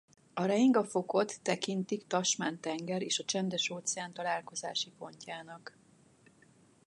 A 0.33 0.43
Reinga-fokot 0.45 1.39
tekintik 1.41 2.03
a 2.03 2.05
Tasman-tenger 2.07 3.01
és 3.01 3.19
a 3.19 3.23
Csendes-óceán 3.23 4.13
találkozási 4.13 4.91
pontjának. 4.97 5.77